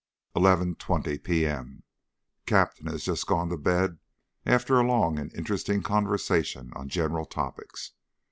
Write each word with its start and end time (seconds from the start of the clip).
11.20 0.35 1.23
P.M. 1.23 1.83
Captain 2.47 2.97
just 2.97 3.27
gone 3.27 3.49
to 3.49 3.55
bed 3.55 3.99
after 4.47 4.79
a 4.79 4.83
long 4.87 5.19
and 5.19 5.31
interesting 5.35 5.83
conversation 5.83 6.71
on 6.75 6.89
general 6.89 7.27
topics. 7.27 7.91